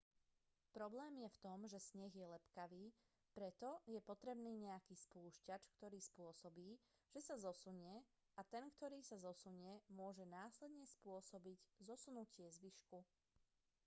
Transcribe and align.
problém 0.77 1.13
je 1.23 1.29
v 1.33 1.41
tom 1.45 1.59
že 1.71 1.77
sneh 1.87 2.09
je 2.21 2.25
lepkavý 2.35 2.85
preto 3.37 3.69
je 3.93 3.99
potrebný 4.09 4.53
nejaký 4.67 4.95
spúšťač 5.05 5.61
ktorý 5.77 5.99
spôsobí 6.09 6.69
že 7.13 7.21
sa 7.27 7.35
zosunie 7.45 7.95
a 8.33 8.41
ten 8.53 8.63
ktorý 8.73 8.97
sa 9.09 9.17
zosunie 9.27 9.73
môže 9.99 10.25
následne 10.39 10.85
spôsobiť 10.95 11.59
zosunutie 11.89 12.47
zvyšku 12.57 12.99